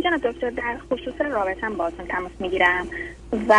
[0.00, 2.86] جناب دکتر در خصوص رابطم باتون تماس می‌گیرم
[3.48, 3.54] و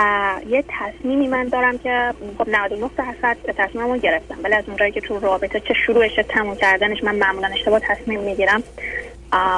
[0.47, 5.19] یه تصمیمی من دارم که خب 99 درصد تصمیممو گرفتم ولی از اونجایی که تو
[5.19, 8.63] رابطه چه شروعش تموم کردنش من معمولا اشتباه تصمیم می‌گیرم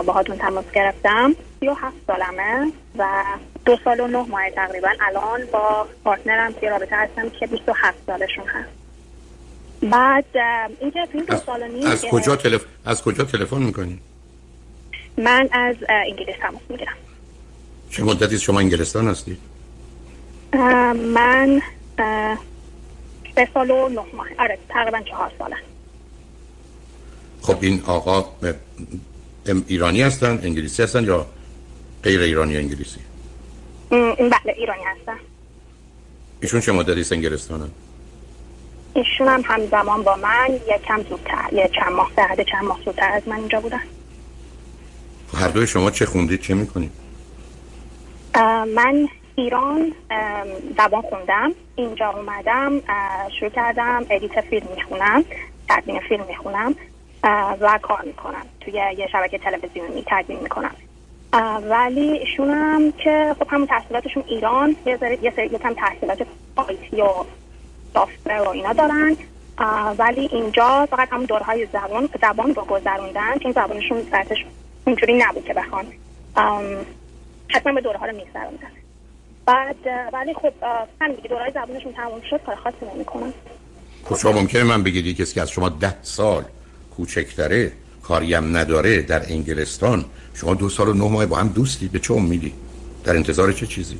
[0.05, 3.23] باهاتون تماس گرفتم 37 سالمه و
[3.66, 8.46] دو سال و نه ماه تقریبا الان با پارتنرم توی رابطه هستم که 27 سالشون
[8.48, 8.70] هست
[9.82, 10.25] بعد
[10.80, 12.66] اینکه تو این دو سال از کجا تلف...
[12.86, 14.00] از کجا تلفن می‌کنی؟
[15.23, 16.93] من از انگلیس تماس می‌گیرم.
[17.89, 19.37] چه مدتی شما انگلستان هستی؟
[21.14, 21.61] من
[23.36, 24.27] سه سال و نه ماه.
[24.39, 25.55] آره تقریبا چهار ساله.
[27.41, 28.25] خب این آقا
[29.68, 31.25] ایرانی هستن انگلیسی هستن یا
[32.03, 32.99] غیر ایرانی انگلیسی؟
[33.89, 35.17] بله ایرانی هستن.
[36.41, 37.72] ایشون چه مدتی است انگلستان
[38.94, 43.27] ایشون هم همزمان با من یکم زودتر یه چند ماه در چند ماه زودتر از
[43.27, 43.81] من اینجا بودن.
[45.38, 46.92] هر دوی شما چه خوندید چه می‌کنید؟
[48.75, 49.94] من ایران
[50.78, 52.81] زبان خوندم اینجا اومدم
[53.39, 55.23] شروع کردم ادیت فیلم می‌خونم
[55.69, 56.75] تدوین فیلم می‌خونم
[57.61, 58.45] و کار می‌کنم.
[58.61, 60.75] توی یه شبکه تلویزیونی تدوین می‌کنم.
[61.69, 67.09] ولی ایشونم که خب همون تحصیلاتشون ایران یه سری یه سری یکم تحصیلات آیتی و
[67.94, 69.17] سافتور و اینا دارن.
[69.97, 74.45] ولی اینجا فقط همون دورهای زبان زبان رو گذروندن چون زبانشون سرتش
[74.89, 75.85] اینجوری نبود که بخوان.
[77.47, 78.71] حتما به دوره ها رو میگذروندن.
[79.45, 79.75] بعد
[80.13, 80.53] ولی خب
[81.01, 83.33] همین دیگه دورهای زبانشون تموم شد کار خاصی نمی‌کنن.
[84.05, 86.43] خب شما ممکنه من بگیدی کسی که از شما ده سال
[86.95, 87.71] کوچکتره
[88.03, 92.13] کاریم نداره در انگلستان شما دو سال و نه ماه با هم دوستی به چه
[92.13, 92.53] امیدی؟
[93.03, 93.99] در انتظار چه چیزی؟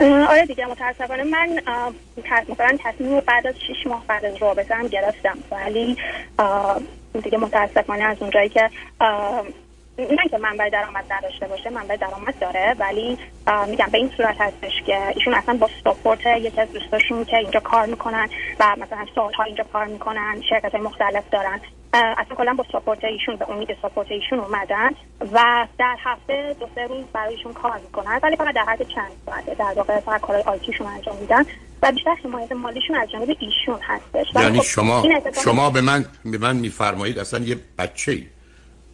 [0.00, 1.60] آره دیگه متاسفانه من
[2.48, 5.38] مثلا تصمیم بعد از شش ماه بعد از رابطه هم گرفتم.
[5.50, 5.96] ولی
[7.22, 8.70] دیگه متاسفانه از اونجایی که
[10.00, 13.18] نه که منبع درآمد نداشته باشه منبع درآمد داره ولی
[13.66, 17.60] میگم به این صورت هستش که ایشون اصلا با سپورت یکی از دوستاشون که اینجا
[17.60, 18.28] کار می‌کنن
[18.60, 21.60] و مثلا سالها اینجا کار می‌کنن شرکت مختلف دارن
[21.92, 24.90] اصلا کلا با سپورت ایشون به امید سپورت ایشون اومدن
[25.32, 29.54] و در هفته دو سه روز برایشون کار می‌کنن ولی فقط در حد چند ساعته
[29.54, 31.44] در واقع فقط کارهای آیتیشون انجام میدن
[31.82, 34.26] و بیشتر حمایت مالیشون از جانب ایشون هستش.
[34.34, 35.04] یعنی خب شما
[35.44, 38.12] شما به من به من میفرمایید اصلا یه بچه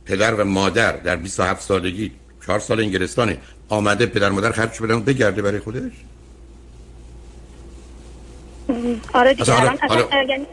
[0.07, 2.11] پدر و مادر در 27 سالگی
[2.47, 5.93] 4 سال انگلستانه آمده پدر مادر خرج بدن بگرده برای خودش؟
[9.13, 9.63] آره دیگه
[10.29, 10.47] یعنی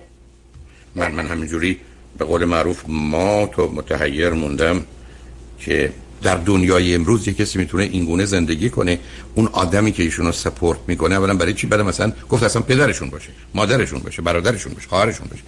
[0.95, 1.79] من من همینجوری
[2.17, 4.85] به قول معروف ما تو متحیر موندم
[5.59, 8.99] که در دنیای امروز یه کسی می‌تونه اینگونه زندگی کنه.
[9.35, 13.29] اون آدمی که ایشونو سپورت می‌کنه اولا برای چی برای مثلا گفت اصلا پدرشون باشه
[13.53, 15.43] مادرشون باشه برادرشون باشه خواهرشون باشه.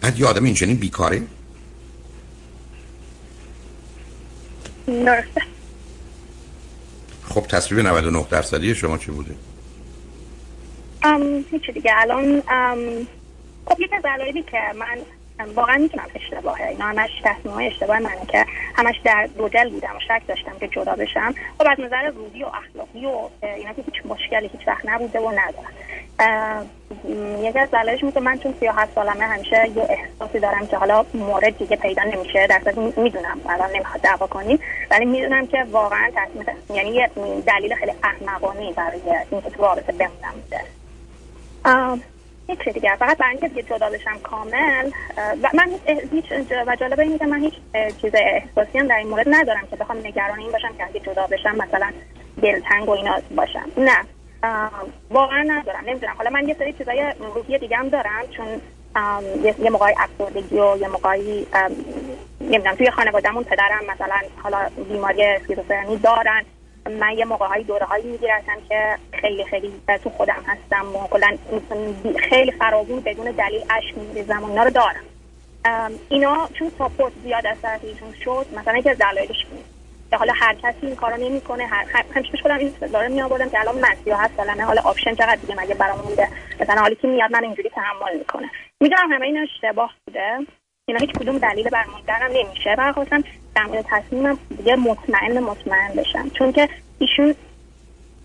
[0.00, 1.22] بعد یه آدم این بیکاره؟
[4.90, 5.42] درسته
[7.28, 9.34] خب تصویب 99 درصدی شما چی بوده؟
[11.02, 11.92] ام هیچ دیگه.
[11.96, 12.42] الان
[13.66, 14.02] خب یک از
[14.50, 14.98] که من
[15.54, 19.96] واقعا می‌تونم اشتباهه اینا همش تصمیم های اشتباه منه که همش در دو دل بودم
[19.96, 21.34] و شک داشتم که جدا بشم.
[21.58, 25.30] خب از نظر روحی و اخلاقی و اینا که هیچ مشکلی هیچ وقت نبوده و
[25.30, 25.72] ندارم.
[27.38, 31.58] یکی از دلایلش که من چون 37 سالمه همیشه یه احساسی دارم که حالا مورد
[31.58, 34.58] دیگه پیدا نمیشه در می‌دونم الان نمی‌خواد دعوا کنیم
[34.90, 37.10] ولی می‌دونم که واقعا تصمیم یعنی یه
[37.46, 39.00] دلیل خیلی احمقانه برای
[39.30, 40.60] اینکه تو رابطه بمونم بوده.
[42.46, 43.90] هیچ دیگه فقط برای اینکه دیگه جدا
[44.22, 44.90] کامل
[45.42, 45.70] و من
[46.12, 46.24] هیچ
[46.66, 47.54] و جالبه اینه که من هیچ
[48.02, 51.26] چیز احساسی هم در این مورد ندارم که بخوام نگران این باشم که اگه جدا
[51.26, 51.92] بشم مثلا
[52.42, 53.64] دلتنگ و اینا باشم.
[53.76, 53.96] نه.
[55.10, 56.14] واقعا ندارم نمی‌دونم.
[56.18, 58.46] حالا من یه سری چیزای روحی دیگه هم دارم چون
[59.58, 61.46] یه موقعی افسردگی و یه موقعی
[62.40, 66.44] نمی‌دونم توی خانوادهمون پدرم مثلا حالا بیماری اسکیزوفرنی دارن.
[67.00, 69.72] من یه موقع های دوره هایی میگیرتم که خیلی خیلی
[70.04, 71.38] تو خودم هستم و کلا
[72.28, 75.04] خیلی فراگون بدون دلیل عشق میریزم و اینا رو دارم.
[76.08, 79.46] اینا چون ساپورت زیاد از طرف ایشون شد مثلا که دلایلش
[80.10, 83.60] که حالا هر کسی این کارو نمی‌کنه هر همیشه خودم این استدلال می آوردم که
[83.60, 86.28] الان 37 سالمه حالا آپشن چقدر دیگه مگه برام مونده
[86.60, 88.50] مثلا حالی که میاد من اینجوری تحمل می‌کنه.
[88.80, 90.38] می‌دونم همه این اشتباه بوده.
[90.88, 91.84] اینا هیچ کدوم دلیل بر
[92.34, 92.74] نمیشه.
[92.78, 93.24] و خواستم
[93.56, 96.30] در مورد تصمیمم دیگه مطمئن مطمئن بشم.
[96.30, 96.68] چون که
[96.98, 97.34] ایشون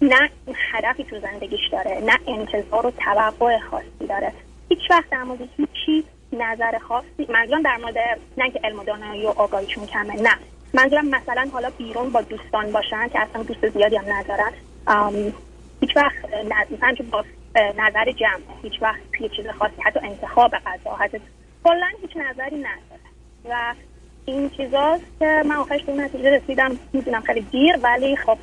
[0.01, 0.29] نه
[0.73, 4.33] هدفی تو زندگیش داره نه انتظار و توقع خاصی داره.
[4.69, 7.97] هیچ وقت در مورد هیچی نظر خاصی منظورم در مورد
[8.37, 10.35] نه که علم و دانایی و آگاهیشون کمه نه.
[10.75, 14.51] منظورم مثلا حالا بیرون با دوستان باشن که اصلا دوست زیادی هم ندارن.
[15.81, 16.15] هیچ وقت
[16.71, 17.23] مثلا با
[17.55, 21.17] نظر جمع هیچ وقت یه چیز خاصی حتی انتخاب غذا حتی
[21.63, 23.05] کلا هیچ نظری نداره
[23.49, 23.73] و
[24.25, 26.79] این چیزاست که من آخرش به نتیجه رسیدم.
[26.93, 28.37] می‌دونم خیلی دیر ولی خب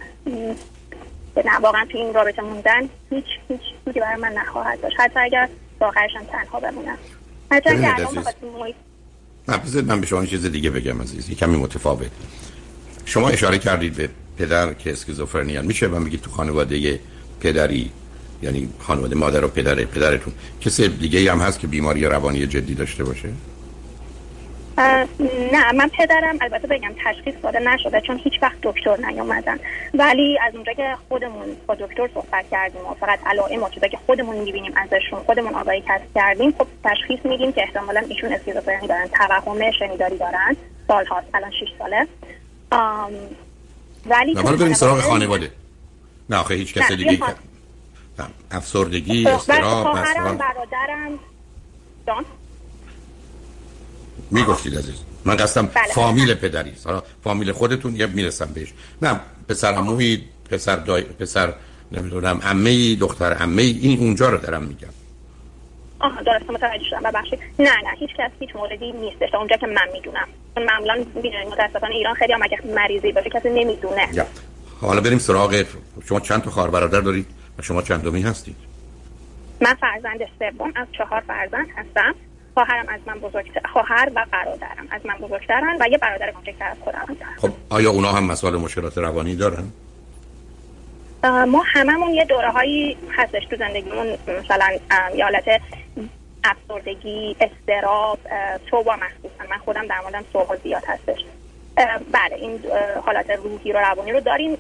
[1.44, 5.00] نه واقعا تو این رابطه موندن هیچ هیچ سودی برای من نخواهد داشت.
[5.00, 5.48] حتی اگر
[5.80, 6.98] واقعشم تنها بمونم.
[7.50, 8.24] حتی اگر الان
[9.86, 12.10] من به شما چیز دیگه بگم عزیز کمی متفاوت.
[13.04, 14.08] شما اشاره کردید به
[14.38, 15.66] پدر که اسکیزوفرنیان.
[15.66, 17.00] میشه و میگید تو خانواده
[17.40, 17.90] پدری
[18.42, 23.04] یعنی خانواده مادر و پدر پدرتون کسی دیگه هم هست که بیماری روانی جدی داشته
[23.04, 23.28] باشه؟
[25.52, 29.58] نه من پدرم البته بگم تشخیص داده نشده چون هیچ وقت دکتر نیومدن.
[29.94, 34.36] ولی از اونجا که خودمون با دکتر صحبت کردیم و فقط علائم و که خودمون
[34.36, 39.70] می‌بینیم ازشون خودمون آگاهی کسب کردیم خب تشخیص میدیم که احتمالا ایشون اسکیزوفرنی دارن توهم
[39.78, 40.56] شنیداری دارن.
[40.88, 42.06] سال هاست الان 6 ساله.
[44.06, 45.50] ولی حالا بریم سراغ خانواده
[46.30, 47.18] نه آخه هیچ کس دیگه
[48.50, 51.18] افسردگی استراب خواهرم برادرم
[52.06, 52.24] جان؟
[54.32, 54.94] می‌گفتید عزیز.
[55.24, 55.92] من قصدم بله.
[55.94, 58.72] فامیل پدری حالا فامیل خودتون یه می‌رسم بهش.
[59.02, 61.54] نه پسر عموی پسر دای پسر
[61.92, 64.88] نمی‌دونم عمه دختر عمه این اونجا رو دارم میگم.
[66.00, 67.10] آها درست متوجه شدم.
[67.10, 67.38] ببخشید.
[67.58, 69.34] نه نه هیچ کس هیچ موردی نیستش.
[69.34, 70.28] اونجا که من می‌دونم.
[70.54, 74.08] چون معمولا می‌دونید متاسفانه ایران خیلی هم اگه مریضی باشه کسی نمی‌دونه.
[74.80, 75.64] حالا بریم سراغ
[76.04, 77.26] شما چند تا خواهر برادر دارید؟
[77.58, 78.56] و شما چند دومی هستید؟
[79.60, 82.14] من فرزند سوم از چهار فرزند هستم.
[82.54, 86.76] خواهرم از من بزرگتر خواهر و برادرم از من بزرگترن و یه برادر کوچکتر از
[86.84, 89.64] خودم خب آیا اونا هم مسائل مشکلات روانی دارن؟
[91.24, 94.68] ما هممون یه دوره هایی هستش تو زندگیمون مثلا
[95.14, 95.60] یه حالت
[96.44, 98.18] افسردگی استراب
[98.70, 99.50] صبح مخصوصا.
[99.50, 101.24] من خودم در موردم صبح زیاد هستش.
[102.12, 102.60] بله این
[103.06, 104.58] حالت روحی رو روانی رو داریم.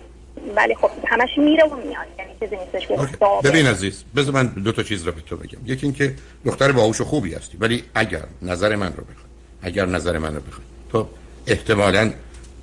[0.56, 2.06] ولی خب همش میره و میاد.
[2.18, 2.96] یعنی چیزی نیستش که
[3.44, 5.58] ببین عزیز بذار من دو تا چیز رو به تو بگم.
[5.66, 10.18] یکی اینکه دختر باهوش و خوبی هستی ولی اگر نظر من رو بخوای اگر نظر
[10.18, 11.08] من رو بخوای تو
[11.46, 12.12] احتمالاً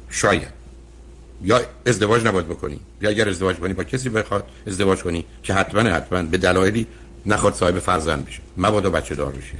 [0.09, 0.59] شاید.
[1.43, 5.81] یا ازدواج نباید بکنی یا اگر ازدواج کنی با کسی بخواد ازدواج کنی که حتما
[5.81, 6.87] حتما به دلایلی
[7.25, 8.39] نخواد صاحب فرزند بشه.
[8.57, 9.57] مبادا بچه دار بشی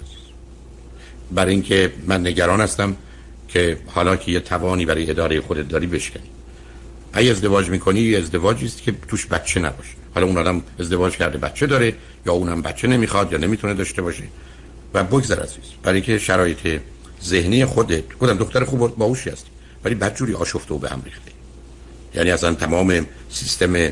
[1.31, 2.95] برای اینکه من نگران هستم
[3.47, 6.29] که حالا که یه توانی برای اداره خودت داری بشکنی.
[7.13, 9.93] اگه ازدواج می‌کنی یه ازدواجی است که توش بچه نباشه.
[10.15, 11.95] حالا اون آدم ازدواج کرده بچه داره
[12.25, 14.23] یا اونم بچه نمی‌خواد یا نمی‌تونه داشته باشه.
[14.93, 15.63] و بگذر عزیز.
[15.83, 16.81] برای که شرایط
[17.23, 19.49] ذهنی خودت گفتم دختر خوب باهوشی هستی
[19.83, 21.31] ولی بدجوری آشفته و به هم ریخته.
[22.15, 23.89] یعنی اصلا تمام سیستم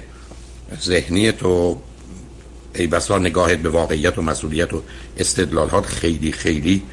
[0.82, 1.82] ذهنی تو
[2.76, 4.84] ای بسا نگاهت به واقعیت و مسئولیت و
[5.18, 6.84] استدلالات خیلی خیلی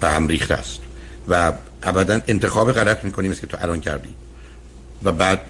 [0.00, 0.80] به هم ریخته است.
[1.28, 1.52] و
[1.82, 4.08] ابدا انتخاب غلط می‌کنیم که تو الان کردی.
[5.02, 5.40] و بعد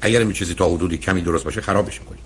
[0.00, 2.18] اگر این چیزی تا حدودی کمی درست باشه خرابش می‌کنی.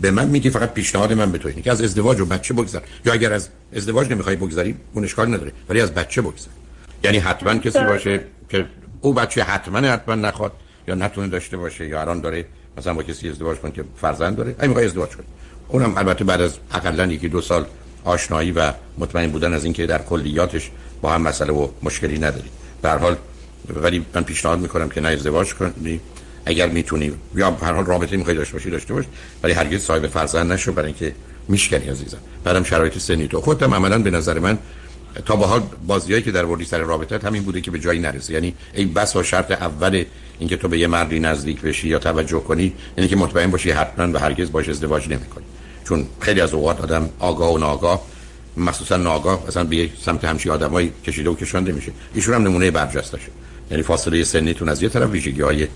[0.00, 2.80] به من میگی فقط پیشنهاد من به تو اینه که از ازدواج و بچه بگذر.
[3.04, 6.48] یا اگر از ازدواج نمی‌خوای بگذری اون اشکال نداره ولی از بچه بگذر.
[7.04, 8.66] یعنی حتما کسی باشه که
[9.00, 10.52] او بچه حتما حتما نخواد
[10.88, 12.44] یا نتونه داشته باشه یا الان داره
[12.78, 15.26] مثلا با کسی ازدواج کنه که فرزند داره ای می‌خوای ازدواج کنه
[15.68, 17.66] اونم البته بعد از حداقل یکی دو سال
[18.04, 20.70] آشنایی و مطمئن بودن از اینکه در کلیاتش
[21.02, 22.48] با هم مسئله و مشکلی نداری.
[22.82, 23.16] به هر حال
[23.68, 26.00] ولی من پیشنهاد می‌کنم که نه ازدواج کنی.
[26.46, 29.04] اگر می‌تونی یا هر حال رابطه می‌خوای داشته باشی داشته باش
[29.42, 31.14] ولی هرگز صاحب فرزند نشو برای اینکه
[31.48, 32.18] میشکنی عزیزم.
[32.44, 33.40] بعدم شرایط سنی تو.
[33.40, 34.58] خودت عملا به نظر من
[35.26, 38.32] تا به حال بازیایی که در وردی سر رابطه همین بوده که به جایی نرسه
[38.32, 40.04] یعنی ای بس و شرط اول
[40.38, 44.12] اینکه تو به یه مردی نزدیک بشی یا توجه کنی یعنی که مطمئن باشی حتما
[44.12, 45.44] و هرگز باش ازدواج نمی‌کنی.
[45.84, 48.02] چون خیلی از اوقات آدم آگاه و ناگاه
[48.56, 51.92] مخصوصا ناگاه مثلا به سمت همچی آدمایی کشیده و کشانده میشه.
[52.14, 53.32] ایشون هم نمونه برجسته شد
[53.70, 55.68] یعنی فاصله سنیتون از یه طرف ویژگی های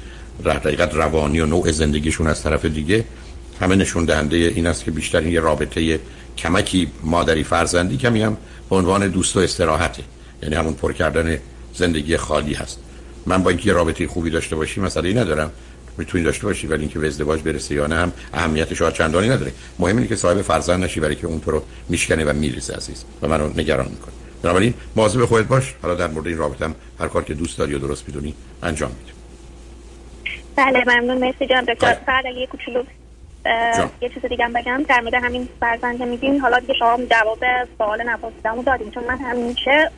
[0.45, 3.05] حقیقت روانی و نوع زندگیشون از طرف دیگه.
[3.61, 6.01] همه نشون دهنده این است که بیشتر این یه رابطه
[6.39, 8.37] کمکی مادری فرزندی کمی هم
[8.71, 10.03] به عنوان دوست و استراحته.
[10.43, 11.39] یعنی همون پر کردن
[11.75, 12.79] زندگی خالی هست.
[13.27, 15.53] من با اینکه رابطه خوبی داشته باشی مسئله ندارم.
[15.99, 19.53] می‌تونی داشته باشی ولی اینکه به ازدواج برسه یا نه هم اهمیتش شاید چندانی نداره.
[19.79, 23.05] مهم اینه که صاحب فرزند نشی برای که اون تو رو میشکنه و میریزه عزیز.
[23.23, 25.75] و منو نگران می‌کنه بنابراین مواظب خودت باش.
[25.83, 28.91] حالا در مورد این رابطه هم هر کار که دوست داری و درست می‌دونی انجام
[28.91, 29.13] میده
[30.57, 31.19] بله ممنون.
[31.19, 31.65] مرسی جان.
[31.65, 32.85] دکتر بعد یه کوچولو
[34.01, 34.83] یه چیز دیگه بگم.
[34.83, 37.39] در مورد همین فرزند میگین حالا دیگه شما جواب
[37.79, 39.91] سوال نپرسیدمو دادیم چون من همیشه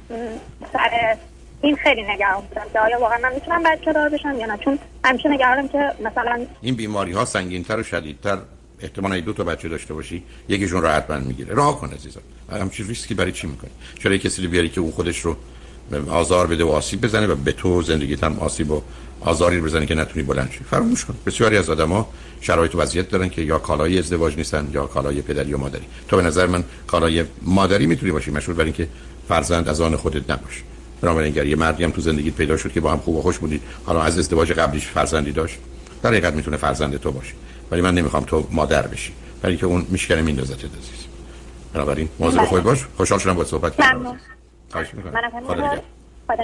[0.73, 1.17] سر
[1.63, 4.59] این خیلی نگران بودم که آیا واقعا من می‌تونم بچه دار بشم یا نه.
[4.65, 8.39] چون همیشه نگرانم که مثلا این بیماری ها سنگینتر و شدیدتر
[8.81, 11.55] احتمال دو تا بچه داشته باشی یکیشون راحت من می‌گیره.
[11.55, 12.21] راه کن عزیزم.
[12.53, 15.37] همچین ریسکی برای چی می‌کنی؟ چرا کسی رو بیاری که اون خودش رو
[16.11, 18.83] آزار بده و آسیب بزنه و به تو زندگیت هم آسیب و
[19.21, 21.15] آزاری بزنه که نتونی بلند شی؟ فراموش کن.
[21.27, 22.09] بسیاری از آدما
[22.41, 25.85] شرایط و وضعیت دارن که یا کالای ازدواج نیستن یا کالای پدری و مادری.
[26.09, 28.31] تو به نظر من کالای مادری می‌تونی باشی.
[28.31, 28.89] مشهور برای اینکه
[29.29, 30.61] فرزند از آن خودت نباشه
[31.01, 33.63] بنابراین یه مردی هم تو زندگیت پیدا شد که با هم خوب و خوش بودید
[33.85, 35.59] حالا از ازدواج قبلیش فرزندی داشت
[36.03, 37.33] در حقیقت می‌تونه فرزند تو باشه.
[37.71, 39.13] ولی من نمی‌خوام تو مادر بشی.
[39.43, 41.07] برای که اون میشکنه میندازت عزیز
[41.75, 42.87] بنابراین مواظب خودت باش.
[42.97, 44.21] خوشحال شدم با صحبت کردم.
[44.73, 45.31] خواهش می‌کنم.
[45.47, 45.55] خدا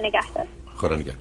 [0.01, 0.47] نگهدار.
[0.77, 1.13] خدا نگهدار.